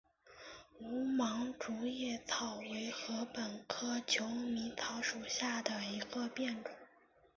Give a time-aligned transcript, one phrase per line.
[0.79, 6.73] 无芒竹叶草为禾本科求米草属下的一个变种。